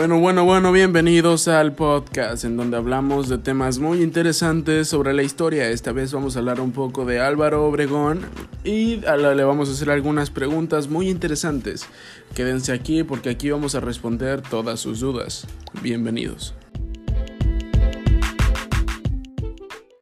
[0.00, 5.22] Bueno, bueno, bueno, bienvenidos al podcast en donde hablamos de temas muy interesantes sobre la
[5.22, 5.68] historia.
[5.68, 8.22] Esta vez vamos a hablar un poco de Álvaro Obregón
[8.64, 11.84] y le vamos a hacer algunas preguntas muy interesantes.
[12.34, 15.46] Quédense aquí porque aquí vamos a responder todas sus dudas.
[15.82, 16.54] Bienvenidos.